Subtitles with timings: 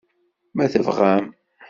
[0.55, 1.25] Ma tebɣam?